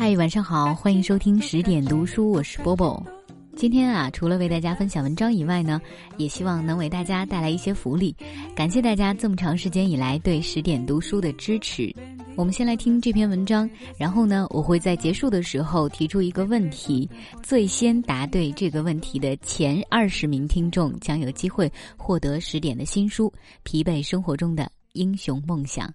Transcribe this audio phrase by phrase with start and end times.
[0.00, 3.06] 嗨，晚上好，欢迎收听十点读书，我是波波。
[3.54, 5.78] 今天啊，除了为大家分享文章以外呢，
[6.16, 8.16] 也希望能为大家带来一些福利。
[8.56, 11.94] 感谢大家这么长时间以来对十点读书的支持。
[12.34, 13.68] 我们先来听这篇文章，
[13.98, 17.06] 然后呢，我会在结束的时候提出一个问题，
[17.42, 23.28] 最先答对这个问题的前二十名听众将有机会获得十点的新书
[23.64, 25.86] 《疲惫生活中的英雄梦想》。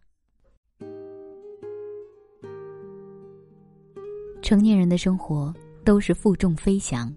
[4.45, 5.52] 成年人的生活
[5.84, 7.12] 都是负重飞翔。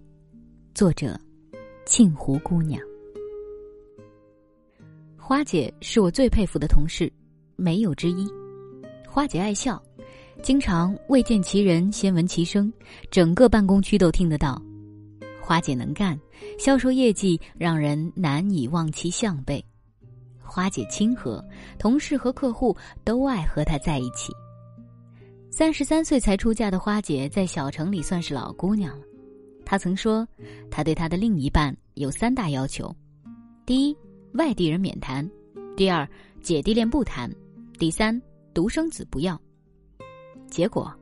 [0.75, 1.15] 作者：
[1.85, 2.81] 庆湖姑娘。
[5.15, 7.13] 花姐是我最佩服的同事，
[7.55, 8.27] 没有之一。
[9.07, 9.79] 花姐爱笑，
[10.43, 12.73] 经常未见其人先闻其声，
[13.11, 14.59] 整个办公区都听得到。
[15.39, 16.19] 花姐能干，
[16.59, 19.63] 销售业绩让人难以望其项背。
[20.43, 21.47] 花姐亲和，
[21.79, 22.75] 同事和客户
[23.05, 24.33] 都爱和她在一起。
[25.51, 29.05] 三十三岁才出嫁的花姐，在小城里算是老姑娘了。
[29.65, 30.27] 她曾说，
[30.71, 32.95] 她对她的另一半有三大要求：
[33.67, 33.97] 第一，
[34.35, 35.27] 外地人免谈；
[35.77, 36.09] 第二，
[36.41, 37.29] 姐弟恋不谈；
[37.79, 38.21] 第三，
[38.55, 39.41] 独生子不要。
[40.49, 40.95] 结果，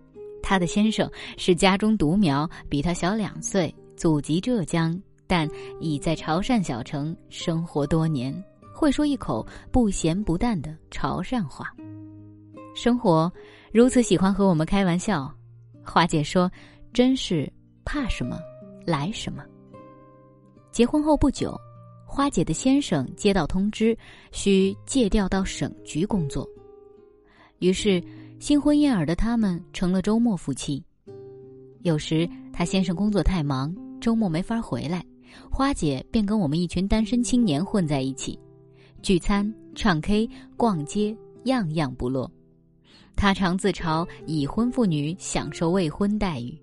[0.42, 5.46] 她的先生是家中独苗，比她小两岁，祖籍浙江，但
[5.80, 8.32] 已在潮汕小城生活多年，
[8.72, 11.70] 会说一口不咸不淡的潮汕话。
[12.74, 13.30] 生活。
[13.76, 15.30] 如此喜欢和我们开玩笑，
[15.84, 16.50] 花姐说
[16.94, 17.46] ：“真是
[17.84, 18.38] 怕什么
[18.86, 19.44] 来什么。”
[20.72, 21.54] 结婚后不久，
[22.06, 23.94] 花姐的先生接到通知，
[24.32, 26.48] 需借调到省局工作，
[27.58, 28.02] 于是
[28.40, 30.82] 新婚燕尔的他们成了周末夫妻。
[31.82, 35.04] 有时他先生工作太忙，周末没法回来，
[35.50, 38.40] 花姐便跟我们一群单身青年混在一起，
[39.02, 42.32] 聚餐、唱 K、逛街，样样不落。
[43.16, 46.56] 他常自嘲已婚妇女享受未婚待遇，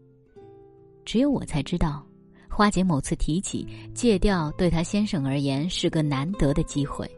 [1.03, 2.06] 只有我才知道，
[2.47, 7.09] 花姐某次提起借调，对她先生而言是个难得的机会。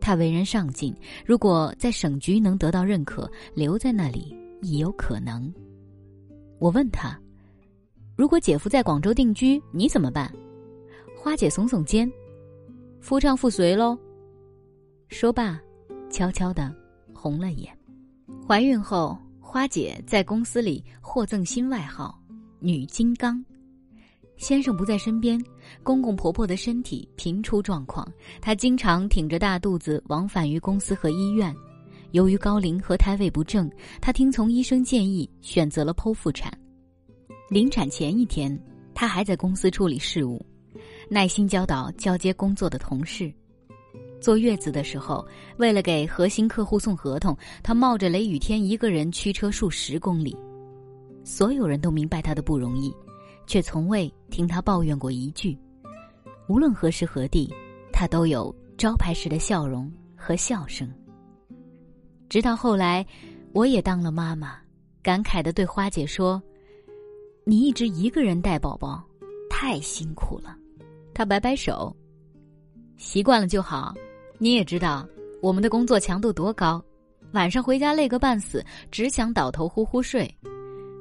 [0.00, 0.94] 他为人上进，
[1.26, 5.52] 如果在省局能得到认可，留在那里亦有可能。
[6.58, 7.20] 我问他
[8.16, 10.32] ：“如果姐夫在广州定居，你怎么办？”
[11.14, 12.10] 花姐耸耸肩
[13.00, 13.98] ：“夫唱妇随喽。”
[15.08, 15.60] 说罢，
[16.10, 16.74] 悄悄的
[17.12, 17.77] 红了眼。
[18.46, 22.18] 怀孕后，花姐在公司里获赠新外号
[22.60, 23.44] “女金刚”。
[24.36, 25.42] 先生不在身边，
[25.82, 28.06] 公公婆婆的身体频出状况，
[28.40, 31.54] 她经常挺着大肚子往返于公司和医院。
[32.12, 36.52] 由于高龄和胎位不正，她听从医生建议，选择了剖腹产。
[37.50, 38.58] 临产前一天，
[38.94, 40.40] 她还在公司处理事务，
[41.10, 43.32] 耐心教导交接工作的同事。
[44.20, 45.26] 坐月子的时候，
[45.58, 50.36] 为了给核心客户送合同，他冒着雷雨天一个人驱车数十公里。
[51.24, 52.94] 所有人都明白他的不容易，
[53.46, 55.56] 却从未听他抱怨过一句。
[56.48, 57.52] 无论何时何地，
[57.92, 60.90] 他都有招牌式的笑容和笑声。
[62.28, 63.06] 直到后来，
[63.52, 64.56] 我也当了妈妈，
[65.02, 66.42] 感慨的对花姐说
[67.44, 69.04] ：“你一直一个人带宝宝，
[69.48, 70.56] 太辛苦了。”
[71.14, 71.94] 她摆摆手
[72.96, 73.94] ：“习惯了就好。”
[74.40, 75.04] 你也知道
[75.42, 76.80] 我们的工作强度多高，
[77.32, 80.32] 晚上回家累个半死，只想倒头呼呼睡。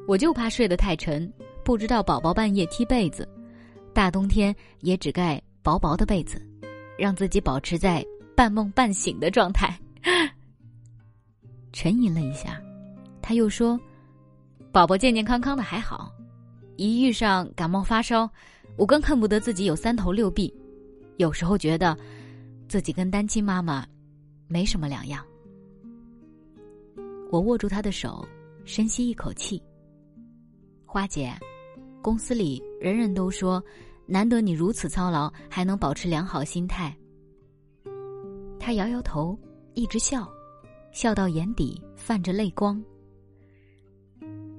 [0.08, 1.31] 我就怕睡得太沉，
[1.64, 3.30] 不知道宝宝半夜踢被子，
[3.94, 6.42] 大冬天也只盖薄薄的被子，
[6.98, 8.03] 让自己保持在
[8.36, 9.78] 半梦半醒的状态。
[11.72, 12.59] 沉吟了一下，
[13.22, 13.80] 他又说
[14.74, 16.12] ：“宝宝健健康康的还好，
[16.75, 18.28] 一遇上感冒发烧，
[18.78, 20.52] 我更恨不得自己有三头六臂。
[21.18, 21.96] 有时候觉得。”
[22.68, 23.86] 自己跟单亲妈妈
[24.48, 25.26] 没什么两样。
[27.32, 28.28] 我握住她的手，
[28.66, 29.62] 深吸一口气。
[30.86, 31.34] 花姐，
[32.02, 33.64] 公司里人人都说，
[34.06, 36.96] 难得你如此操劳，还能保持良好心态。
[38.60, 39.38] 她摇摇头，
[39.74, 40.30] 一直笑，
[40.92, 42.84] 笑到眼底泛着泪光。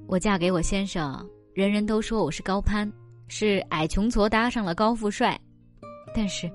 [0.07, 2.91] 我嫁给我先生，人人都说我是高攀，
[3.29, 5.39] 是矮穷矬搭上了高富帅，
[6.15, 6.51] 但是，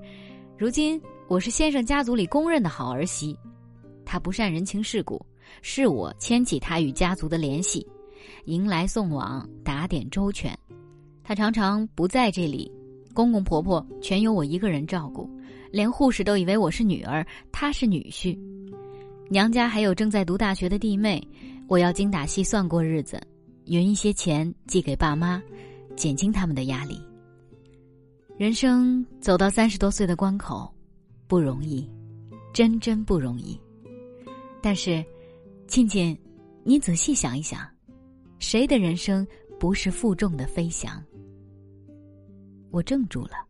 [0.58, 1.00] 如今。
[1.26, 3.36] 我是先生家族里公认的好儿媳，
[4.04, 5.24] 他不善人情世故，
[5.62, 7.86] 是我牵起他与家族的联系，
[8.44, 10.56] 迎来送往，打点周全。
[11.22, 12.70] 他常常不在这里，
[13.14, 15.28] 公公婆婆全由我一个人照顾，
[15.72, 18.38] 连护士都以为我是女儿，他是女婿。
[19.30, 21.26] 娘家还有正在读大学的弟妹，
[21.66, 23.18] 我要精打细算过日子，
[23.64, 25.42] 匀一些钱寄给爸妈，
[25.96, 27.00] 减轻他们的压力。
[28.36, 30.73] 人生走到三十多岁的关口。
[31.26, 31.88] 不容易，
[32.52, 33.58] 真真不容易。
[34.62, 35.04] 但是，
[35.66, 36.16] 静静，
[36.62, 37.68] 你仔细想一想，
[38.38, 39.26] 谁的人生
[39.58, 41.02] 不是负重的飞翔？
[42.70, 43.46] 我怔住了。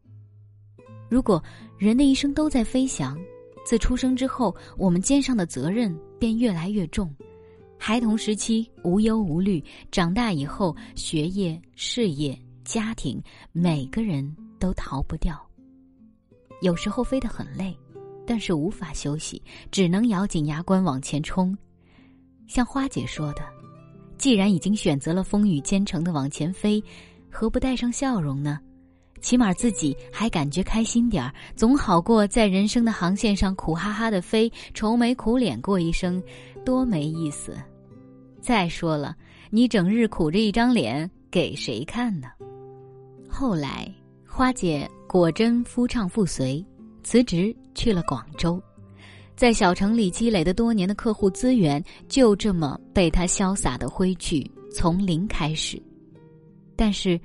[1.09, 1.43] 如果
[1.79, 3.19] 人的一生都在飞翔，
[3.65, 7.15] 自出生之后，我们肩上的责任便越来越重。
[7.79, 13.23] 孩童时期无忧无虑，长大以后学业、事业、家庭，
[13.53, 15.39] 每个人都逃不掉。
[16.61, 17.77] 有时候飞得很累，
[18.27, 21.57] 但是无法休息，只能咬紧牙关往前冲。
[22.47, 23.43] 像花姐说的
[24.19, 26.83] ：“既然已经选择了风雨兼程的往前飞，
[27.31, 28.59] 何不带上笑容呢？
[29.21, 36.23] 起码自己还感觉开心点儿，总好过在人生的航线上苦哈哈的飞，愁眉苦脸过一生，
[36.63, 37.57] 多没意思。
[38.43, 39.17] 再说了，
[39.49, 42.29] 你整日苦着一张脸，给谁看呢？”
[43.27, 43.91] 后来，
[44.29, 46.61] 花姐果真夫唱妇随，
[47.05, 48.61] 辞职去了广州。
[49.37, 55.81] 在小城里积累的多年的客户资源，就这么被他潇洒的挥去，从零开始。
[56.75, 57.17] 但是，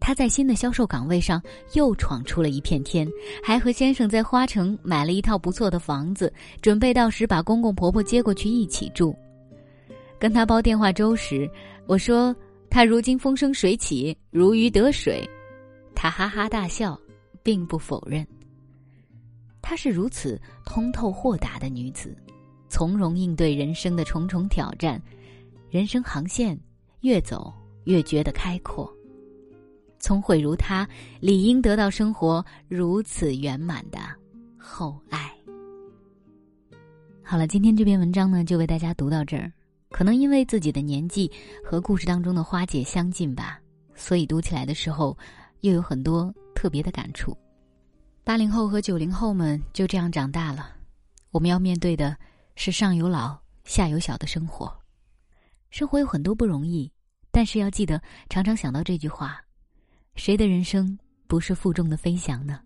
[0.00, 1.38] 他在新的销售岗位上
[1.74, 3.06] 又闯出了一片天，
[3.44, 6.32] 还和先生在花城买了一套不错的房子，
[6.62, 9.14] 准备到时把公公婆婆接过去一起住。
[10.18, 11.46] 跟他煲电话粥时，
[11.84, 12.34] 我说
[12.70, 15.28] 他如今风生水起，如鱼得水，
[15.94, 16.98] 他哈哈大笑，
[17.48, 18.26] 并不否认。
[19.62, 22.14] 她是如此通透豁达的女子，
[22.68, 25.00] 从容应对人生的重重挑战，
[25.70, 26.60] 人生航线
[27.00, 27.50] 越走
[27.84, 28.94] 越觉得开阔。
[29.98, 30.86] 聪慧如她，
[31.20, 33.98] 理应得到生活如此圆满的
[34.58, 35.32] 厚爱。
[37.22, 39.50] 好了，今天这篇文章呢，就为大家读到这儿。
[39.88, 41.32] 可能因为自己的年纪
[41.64, 43.58] 和故事当中的花姐相近吧，
[43.94, 45.16] 所以读起来的时候
[45.60, 47.36] 又有很多特别的感触。
[48.24, 50.70] 八零后和九零后们就这样长大了，
[51.30, 52.16] 我们要面对的
[52.56, 54.70] 是上有老下有小的生活。
[55.70, 56.90] 生活有很多不容易，
[57.30, 59.40] 但是要记得常常想到这句话：
[60.14, 62.60] 谁的人生不是负重的飞翔呢？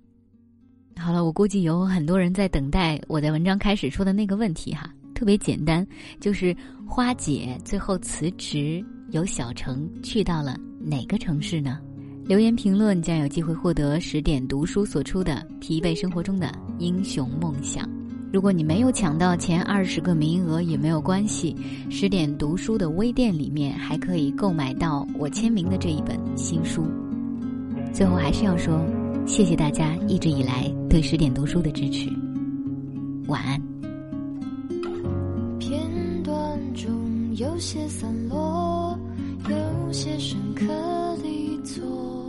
[0.97, 5.87] 好了，我估计有很多人在等待我在文章开始说的那个问题哈，特别简单，
[6.21, 6.55] 就是
[6.87, 11.81] 花姐最后辞职，由小城去到了哪个城市呢？
[12.25, 17.85] 留言评论将有机会获得十点读书所出的《疲惫生活中的英雄梦想》。
[18.33, 21.55] 如果你没有抢到前二十个名额也没有关系，
[21.91, 26.85] 十点读书的微店里面还可以购买到我签名的这一本新书。
[27.93, 28.81] 最后还是要说，
[29.27, 32.09] 谢谢大家一直以来对十点读书的支持。
[33.27, 33.61] 晚安。
[35.59, 35.81] 片
[36.23, 38.82] 段中有些散落，
[39.49, 40.65] 有些深刻
[41.23, 42.22] 离错。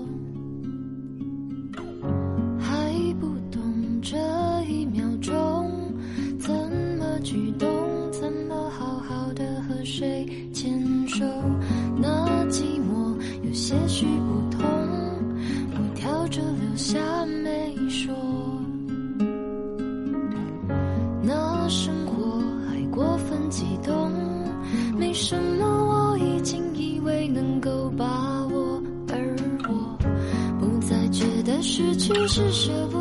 [32.27, 32.92] 是舍不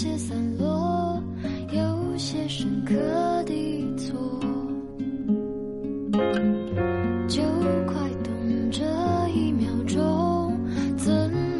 [0.00, 1.20] 些散落，
[1.72, 2.94] 有些深刻
[3.46, 4.16] 的错，
[7.26, 7.42] 就
[7.84, 8.32] 快懂
[8.70, 8.84] 这
[9.34, 10.56] 一秒钟，
[10.96, 11.12] 怎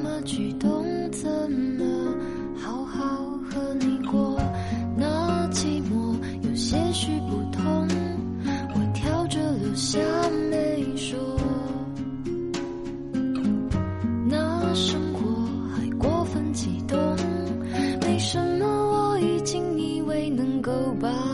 [0.04, 1.85] 么举动，怎么
[2.54, 4.40] 好好和你过。
[4.97, 7.88] 那寂寞有些许不同，
[8.73, 9.99] 我挑着留下
[10.49, 11.18] 没说。
[14.28, 15.26] 那生活
[15.75, 16.97] 还过分激动。
[21.01, 21.27] 把握。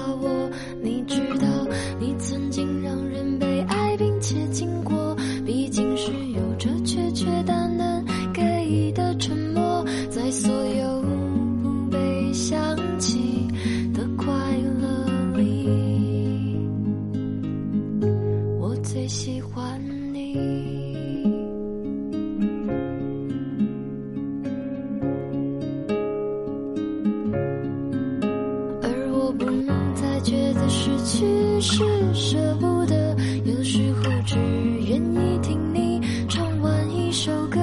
[37.25, 37.59] 首歌，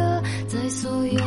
[0.47, 1.21] 在所有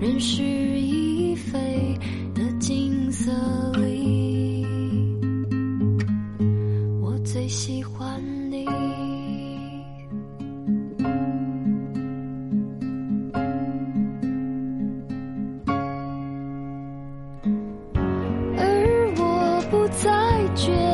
[0.00, 1.96] 人事已非
[2.34, 3.30] 的景色
[3.76, 4.66] 里，
[7.00, 8.66] 我最喜欢你。
[18.58, 20.10] 而我不再
[20.56, 20.91] 觉。